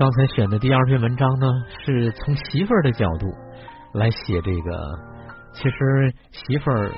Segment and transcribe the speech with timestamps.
[0.00, 1.46] 刚才选的第二篇文章呢，
[1.84, 3.26] 是从媳妇儿的角度
[3.92, 4.98] 来写这个。
[5.52, 6.90] 其实媳妇儿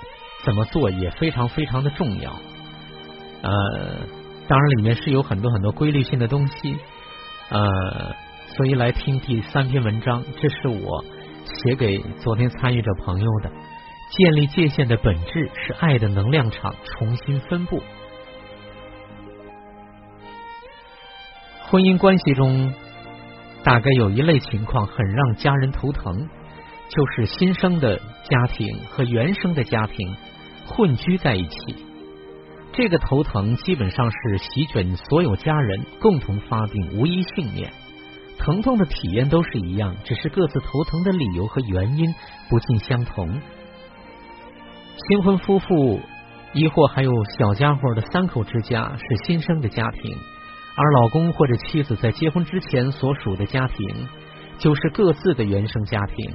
[0.44, 2.30] 怎么做也非常非常的重要。
[3.42, 4.06] 呃，
[4.46, 6.78] 当然里面是有很多很多规律性的东西。
[7.50, 8.14] 呃，
[8.56, 11.04] 所以来听第三篇文章，这是我
[11.44, 13.50] 写给昨天参与者朋友的。
[14.10, 17.82] 建立界限的本质是爱的能量场重新分布。
[21.64, 22.72] 婚姻关系中，
[23.64, 26.28] 大概有一类情况很让家人头疼，
[26.88, 30.16] 就是新生的家庭和原生的家庭
[30.66, 31.76] 混居在一起。
[32.72, 37.72] 这个头疼基本上是席卷所有家人共同发病无一幸免，
[38.38, 42.14] 疼痛的体验都是一样，只是各自头疼的理由和原因
[42.48, 43.40] 不尽相同。
[45.08, 46.00] 新婚夫妇，
[46.54, 50.16] 亦或还有小家伙的三口之家是新生的家庭，
[50.74, 54.08] 而老公或者妻子在结婚之前所属的家庭，
[54.58, 56.34] 就是各自的原生家庭。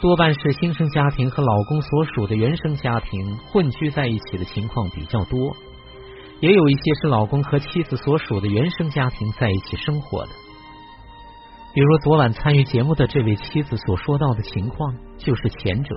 [0.00, 5.56] 多半是新生家庭和老公所属的原生家庭混居在一起的情况比较多，
[6.40, 10.28] 也有一些是老公和妻子所属的原生家庭在一起生活的。
[11.74, 15.96] 比如昨晚参与节目的这位妻子所说到的情况，就是前者。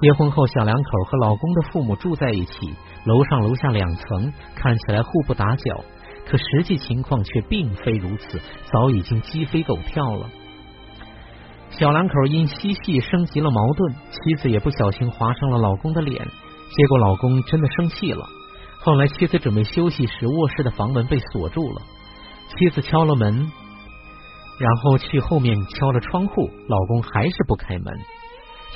[0.00, 5.84] 结婚后，小两口和老公的父母住在一起，楼上楼下两层，看起来互不打搅，
[6.26, 8.40] 可实际情况却并非如此，
[8.72, 10.28] 早已经鸡飞狗跳了。
[11.70, 18.24] 小两口因嬉戏升级了矛盾，妻子也不小心划伤了老公的脸，结果老公真的生气了。
[18.80, 21.82] 后来妻子准备休息时，卧室的房门被锁住了，
[22.50, 23.50] 妻子敲了门，
[24.60, 27.86] 然后去后面敲了窗户，老公还是不开门。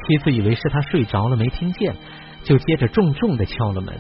[0.07, 1.95] 妻子以为是他睡着了没听见，
[2.43, 3.95] 就接着重重的敲了门。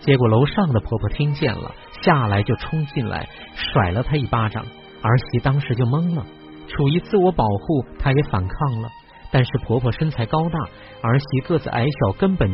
[0.00, 4.64] 结果楼上的婆婆听见了，下来就冲进来甩了她一巴掌。
[5.02, 6.24] 儿媳当时就懵了，
[6.68, 8.88] 处于自我保护，她也反抗了。
[9.30, 10.58] 但是婆婆身材高大，
[11.02, 12.48] 儿媳个子矮小，根本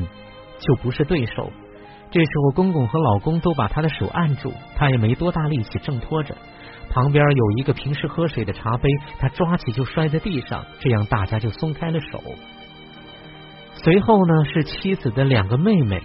[0.58, 1.50] 就不是对手。
[2.10, 6.34] 这时候公公和老公都把她的手按住，她也没多大力气挣脱着。
[6.90, 8.88] 旁边有一个平时喝水的茶杯，
[9.18, 12.22] 她抓起就摔在地上，这样大家就松开了手。
[13.74, 16.02] 随后呢，是妻子的两个妹妹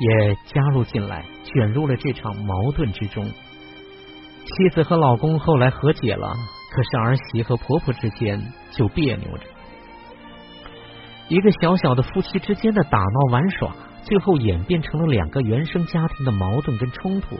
[0.00, 3.24] 也加入进来，卷入了这场矛盾之中。
[3.24, 6.34] 妻子和老公后来和解了，
[6.72, 9.44] 可是儿媳和婆婆之间就别扭着。
[11.28, 17.38] 一个小小的夫妻之间的打闹玩耍，最后演变成了两个原生家庭的矛盾跟冲突。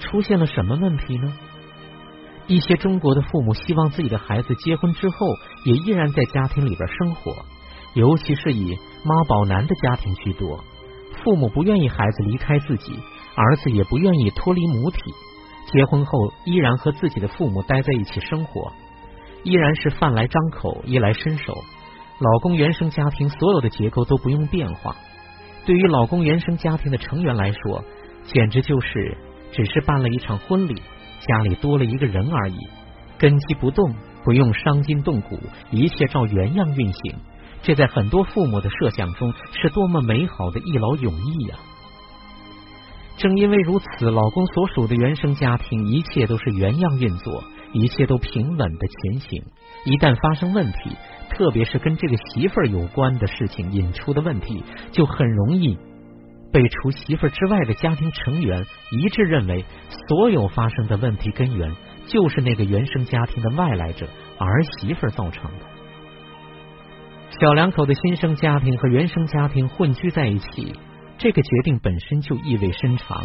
[0.00, 1.32] 出现了什么问题呢？
[2.48, 5.16] 一些中国的父母希望自己的孩子结婚之后
[5.64, 7.44] 也依然在家庭里边生活。
[7.94, 10.62] 尤其是以妈宝男的家庭居多，
[11.22, 12.92] 父母不愿意孩子离开自己，
[13.34, 14.98] 儿子也不愿意脱离母体，
[15.72, 18.72] 结婚后依然和自己的父母待在一起生活，
[19.44, 21.54] 依然是饭来张口，衣来伸手。
[22.20, 24.96] 老公原生家庭所有的结构都不用变化，
[25.64, 27.84] 对于老公原生家庭的成员来说，
[28.24, 29.16] 简直就是
[29.52, 30.82] 只是办了一场婚礼，
[31.20, 32.58] 家里多了一个人而已，
[33.18, 35.38] 根基不动，不用伤筋动骨，
[35.70, 37.14] 一切照原样运行。
[37.62, 41.56] 这在很多父母的设想中是多么美好的一劳永逸呀！
[43.16, 47.42] 正因为如此，老公所属的原生家庭一切都是原样运作，
[47.72, 49.42] 一切都平稳的前行。
[49.84, 50.96] 一旦发生问题，
[51.30, 55.76] 特别是跟这个媳妇儿有关的事情引出的问题，就很容易
[56.52, 59.64] 被除媳妇儿之外的家庭成员一致认为，
[60.08, 61.74] 所有发生的问题根源
[62.06, 64.06] 就是那个原生家庭的外来者
[64.38, 65.77] 儿媳妇儿造成的。
[67.30, 70.72] 小两口的新生家庭和原生家庭混居在一起，
[71.18, 73.24] 这个决定本身就意味深长。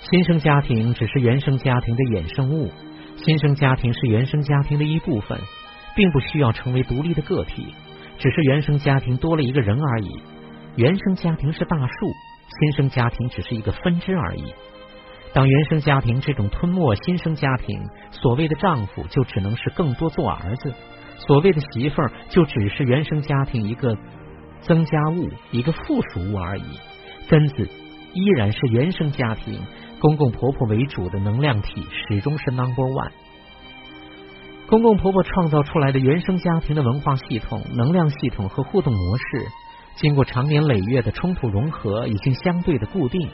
[0.00, 2.72] 新生家庭只是原生家庭的衍生物，
[3.16, 5.38] 新生家庭是原生家庭的一部分，
[5.94, 7.74] 并不需要成为独立的个体，
[8.18, 10.22] 只是原生家庭多了一个人而已。
[10.76, 12.12] 原生家庭是大树，
[12.60, 14.54] 新生家庭只是一个分支而已。
[15.34, 17.78] 当原生家庭这种吞没新生家庭，
[18.12, 20.72] 所谓的丈夫就只能是更多做儿子。
[21.26, 23.96] 所谓的媳妇儿，就只是原生家庭一个
[24.60, 26.64] 增加物、一个附属物而已。
[27.28, 27.68] 根子
[28.14, 29.60] 依然是原生家庭
[30.00, 33.10] 公公婆婆为主的能量体，始终是 number one。
[34.68, 39.46] 公公婆婆创造出来的原生家庭的文化系统、能量系统和互动模式，
[39.96, 43.28] 经过长年累月的冲突融合，已经相对的固定。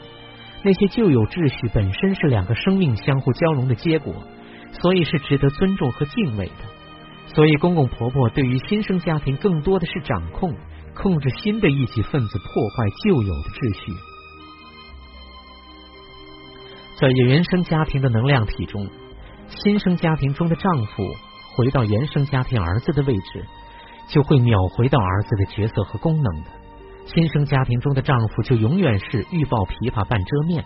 [0.63, 4.13] 那些旧有秩序本身是两个生命相互交融的结果，
[4.81, 6.74] 所以是值得尊重和敬畏的。
[7.33, 10.53] 所以，公公婆婆对于新生家庭更多的是掌控，
[10.93, 13.91] 控制新的一级分子，破坏旧有的秩序。
[16.97, 18.87] 在原生家庭的能量体中，
[19.49, 21.03] 新生家庭中的丈夫
[21.57, 23.45] 回到原生家庭儿子的位置，
[24.07, 26.49] 就会秒回到儿子的角色和功能的。
[27.05, 30.63] 新生家庭中的丈夫就永远是欲抱琵琶半遮面。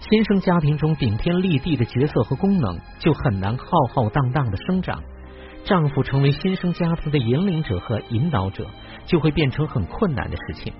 [0.00, 5.02] 新生家庭中顶天立地的角色和功能，就很难浩浩荡荡的生长。
[5.64, 8.66] 丈夫成为新生家庭的引领者和引导者，
[9.06, 10.72] 就会变成很困难的事情。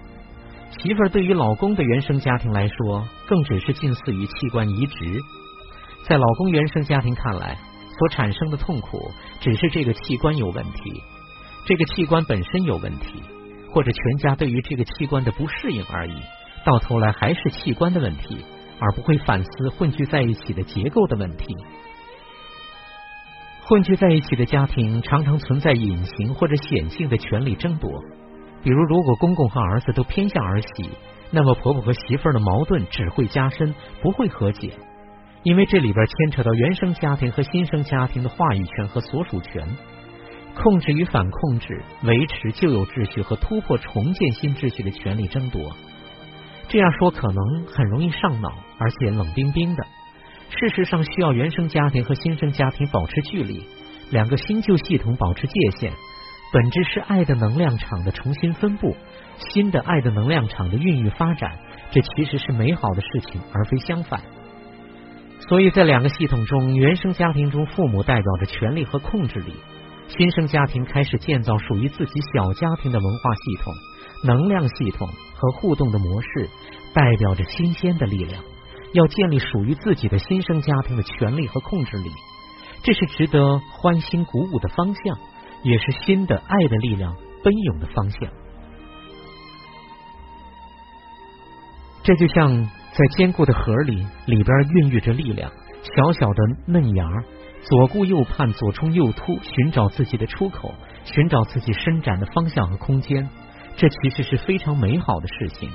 [0.79, 5.21] 媳妇儿对于老公的原生家庭来说，更只是近似于器官移植。
[6.09, 7.59] 在老公原生家庭看来，
[7.99, 9.11] 所产生的痛苦
[9.41, 11.03] 只是这个器官有问题，
[11.67, 13.23] 这个器官本身有问题，
[13.73, 16.15] 或者全家对于这个器官的不适应而已。
[16.65, 18.45] 到头来还是器官的问题。
[18.83, 21.55] 而不会反思混聚在一起的结构的问题。
[23.71, 27.89] 混居在一起的家庭常常存在隐形或者显性的权力争夺。
[28.65, 30.91] 比如，如果公公和儿子都偏向儿媳，
[31.31, 33.73] 那么婆婆和媳妇儿的矛盾只会加深，
[34.03, 34.73] 不会和解。
[35.45, 39.65] 因为这里边牵扯到原生家庭和新生家庭的话语权和所属权，
[40.57, 45.71] 控制与反控制，维持旧有秩序和突破重建新秩序的权力争夺。
[46.67, 49.85] 这样说可能很容易上脑，而且冷冰冰的。
[50.51, 53.65] 事实上，需要原生家庭和新生家庭保持距离，
[54.11, 55.93] 两个新旧系统保持界限，
[56.53, 58.95] 本质是爱的能量场的重新分布，
[59.53, 61.59] 新的爱的能量场的孕育发展。
[61.91, 64.21] 这其实是美好的事情，而非相反。
[65.49, 69.55] 所以在两个系统中，原生家庭中父母代表着权力和控制力，
[70.09, 73.73] 新生家庭开始建造属于自己小家庭的文化系统、
[74.25, 75.09] 能量系统。
[75.41, 76.51] 和互动的模式
[76.93, 78.45] 代表着新鲜的力量，
[78.93, 82.11] 要建立属于自己的新生家庭的权利和控制力，
[82.83, 85.19] 这是值得欢欣鼓舞的方向，
[85.63, 87.15] 也是新的爱的力量
[87.45, 88.21] 奔涌的方向。
[92.03, 95.53] 这就像在坚固的核里，里边孕育着力量，
[95.83, 97.07] 小小的嫩芽
[97.63, 103.29] 左顾右盼，左冲右突，寻找自己的出口，寻找自己伸展的方向和空间。
[103.77, 105.71] 这其实是非常美好的事情。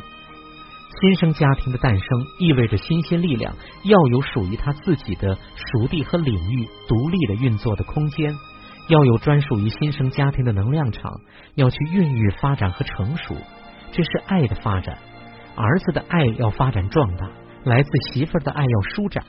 [1.01, 3.53] 新生家庭的诞生意味着新鲜力量
[3.83, 8.33] 要有属于他自己的属地和领域，独立的运作的空间，
[8.87, 11.19] 要有专属于新生家庭的能量场，
[11.55, 13.35] 要去孕育、发展和成熟。
[13.91, 14.97] 这是爱的发展，
[15.55, 17.29] 儿子的爱要发展壮大，
[17.65, 19.25] 来自媳妇儿的爱要舒展，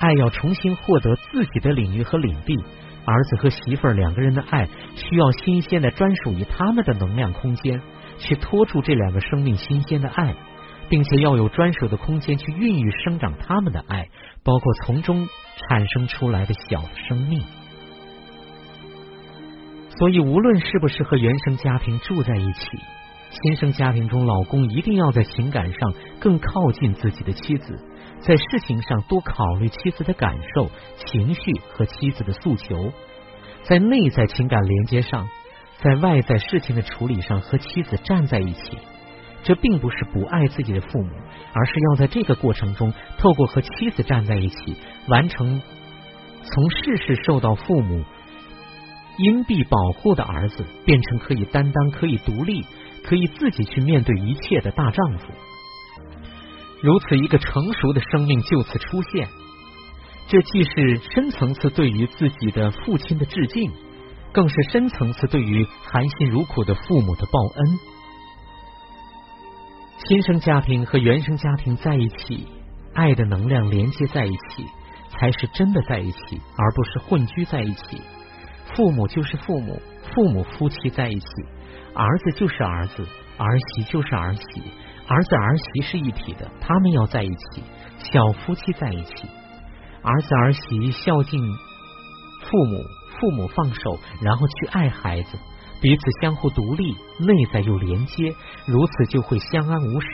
[0.00, 2.56] 爱要重新获得自己的领域和领地。
[3.04, 7.82] 儿子和媳妇儿两个人的爱需要新鲜的、专属于他们的能量空间。
[8.18, 10.32] 去托住这两个生命新鲜的爱，
[10.92, 14.10] 并且要有专属的空间去孕育生长他们的爱，
[14.44, 17.42] 包括从中产生出来的小生命。
[19.96, 22.66] 所以，无论是不是和原生家庭住在一起，
[23.30, 27.78] 新生家庭中，老公一定要在情感上更靠近自己的妻子，
[28.20, 30.68] 在事情上多考虑妻子的感受、
[31.06, 31.40] 情绪
[31.72, 32.92] 和妻子的诉求，
[33.62, 35.26] 在内在情感连接上。
[35.78, 38.78] 在外在事情的处理上和妻子站在一起，
[39.44, 41.10] 这并不是不爱自己的父母，
[41.52, 44.76] 而是要在这个过程中，透过和妻子站在一起，
[45.08, 45.60] 完成
[46.42, 48.04] 从事事受到父母
[49.18, 52.64] 荫庇保护的儿子，变成可以担当、可以独立、
[53.04, 55.26] 可以自己去面对一切的大丈夫。
[56.82, 59.28] 如此一个成熟的生命就此出现，
[60.28, 63.72] 这既是深层次对于自己的父亲的致敬。
[64.34, 67.78] 更是深层次对于含辛茹苦的父母的报恩。
[70.08, 72.46] 新生家庭和原生家庭在一起，
[72.94, 74.66] 爱的能量连接在一起，
[75.10, 78.00] 才是真的在一起，而不是混居在一起。
[78.74, 79.80] 父母就是父母，
[80.12, 81.26] 父母夫妻在一起，
[81.94, 83.06] 儿子就是儿子，
[83.38, 84.42] 儿媳就是儿媳，
[85.06, 87.62] 儿子儿媳是一体的，他们要在一起，
[87.98, 89.28] 小夫妻在一起，
[90.02, 91.40] 儿子儿媳孝敬
[92.42, 92.82] 父母。
[93.20, 95.38] 父母放手，然后去爱孩子，
[95.82, 98.32] 彼此相互独立，内在又连接，
[98.66, 100.08] 如此就会相安无事，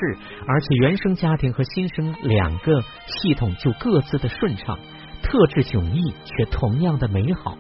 [0.47, 4.79] 而且原生家庭和新生两个系统就各自的顺畅，
[5.23, 7.59] 特质迥异却同样的美好。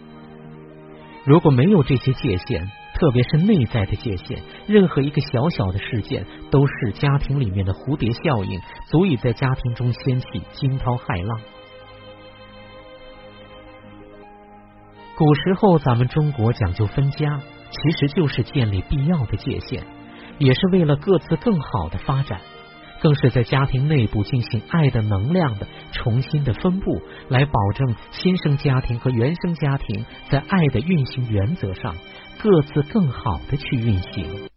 [1.27, 11.41] 如果没有这些界限，特别是内在的界限，任何一个小小的事件都是家庭里面的蝴蝶效应，足以在家庭中掀起惊涛骇浪。
[15.15, 19.85] 古时候，咱们中国讲究分家，其实就是建立必要的界限，
[20.39, 22.41] 也是为了各自更好的发展，
[23.01, 31.95] 更是在家庭内部进行爱的能量的重新的分布，来保证新生家庭和原生家庭在爱的运行原则上
[32.41, 34.49] 各自更好的去运行。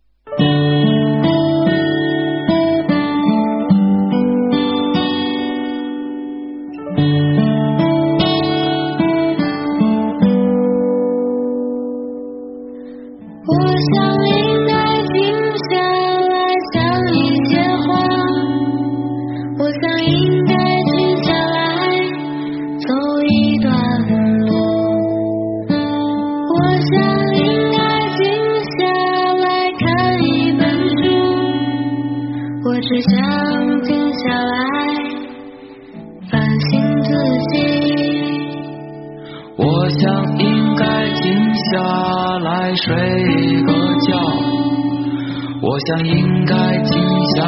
[45.81, 47.01] 我想应该静
[47.35, 47.43] 下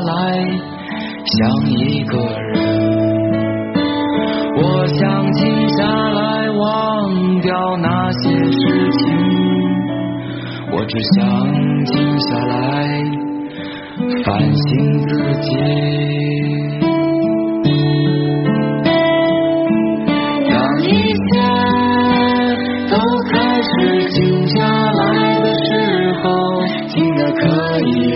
[0.00, 0.10] 来
[1.26, 2.56] 想一个人，
[4.56, 8.58] 我想静下来忘掉那些事
[8.92, 9.12] 情，
[10.72, 11.20] 我只想
[11.84, 12.56] 静下来
[14.24, 15.10] 反省自
[15.42, 16.35] 己。
[27.80, 28.15] 的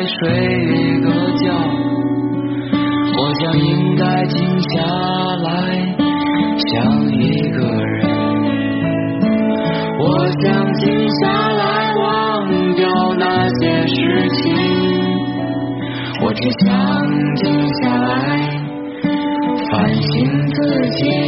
[0.00, 1.52] 再睡一个觉，
[3.18, 4.80] 我想应该静下
[5.42, 5.46] 来
[6.56, 6.72] 想
[7.12, 8.08] 一个人，
[9.98, 10.02] 我
[10.40, 10.88] 想静
[11.20, 12.88] 下来忘掉
[13.18, 14.40] 那些事情，
[16.22, 16.66] 我只想
[17.34, 17.44] 静
[17.82, 18.08] 下来。
[19.70, 20.02] 反省
[20.48, 21.19] 自己。